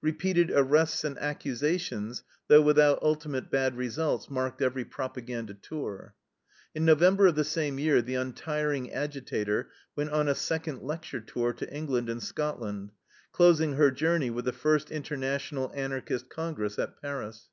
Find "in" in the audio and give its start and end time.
6.72-6.84